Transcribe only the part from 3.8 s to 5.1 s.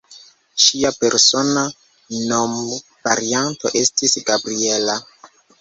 estis "Gabriella".